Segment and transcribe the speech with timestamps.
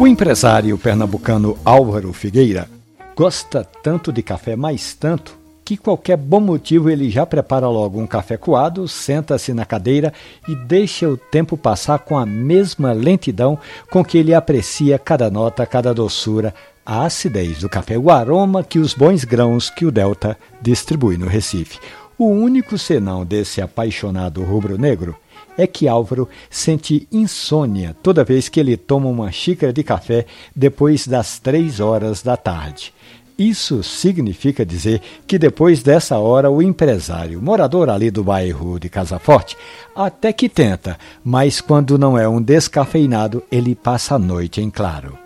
[0.00, 2.70] O empresário pernambucano Álvaro Figueira
[3.16, 8.06] gosta tanto de café, mais tanto, que qualquer bom motivo ele já prepara logo um
[8.06, 10.12] café coado, senta-se na cadeira
[10.46, 13.58] e deixa o tempo passar com a mesma lentidão
[13.90, 16.54] com que ele aprecia cada nota, cada doçura,
[16.86, 21.26] a acidez do café, o aroma que os bons grãos que o Delta distribui no
[21.26, 21.80] Recife.
[22.18, 25.16] O único senão desse apaixonado rubro-negro
[25.56, 31.06] é que Álvaro sente insônia toda vez que ele toma uma xícara de café depois
[31.06, 32.92] das três horas da tarde.
[33.38, 39.20] Isso significa dizer que depois dessa hora o empresário, morador ali do bairro de Casa
[39.20, 39.56] Forte,
[39.94, 45.16] até que tenta, mas quando não é um descafeinado, ele passa a noite em claro.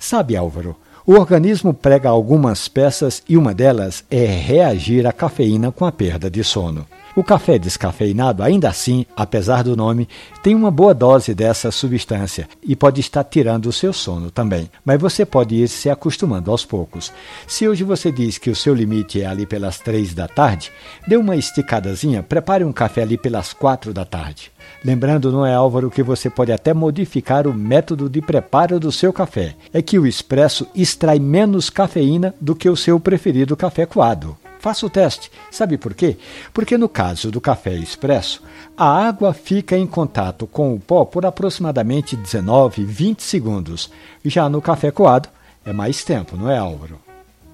[0.00, 0.74] Sabe, Álvaro,
[1.06, 6.30] o organismo prega algumas peças e uma delas é reagir à cafeína com a perda
[6.30, 6.86] de sono.
[7.16, 10.08] O café descafeinado, ainda assim, apesar do nome,
[10.42, 14.68] tem uma boa dose dessa substância e pode estar tirando o seu sono também.
[14.84, 17.12] Mas você pode ir se acostumando aos poucos.
[17.46, 20.72] Se hoje você diz que o seu limite é ali pelas três da tarde,
[21.06, 24.50] dê uma esticadazinha, prepare um café ali pelas quatro da tarde.
[24.84, 29.12] Lembrando, não é Álvaro, que você pode até modificar o método de preparo do seu
[29.12, 29.54] café.
[29.72, 34.36] É que o expresso extrai menos cafeína do que o seu preferido café coado.
[34.64, 35.30] Faça o teste.
[35.50, 36.16] Sabe por quê?
[36.54, 38.42] Porque no caso do café expresso,
[38.74, 43.90] a água fica em contato com o pó por aproximadamente 19, 20 segundos.
[44.24, 45.28] Já no café coado,
[45.66, 46.98] é mais tempo, não é, Álvaro?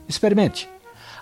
[0.09, 0.69] Experimente.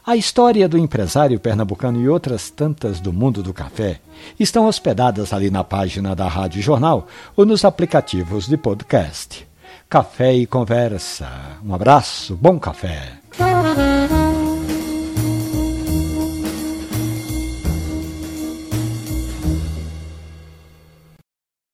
[0.07, 3.99] A história do empresário pernambucano e outras tantas do mundo do café
[4.39, 9.49] estão hospedadas ali na página da Rádio Jornal ou nos aplicativos de podcast.
[9.89, 11.57] Café e conversa.
[11.65, 13.21] Um abraço, bom café.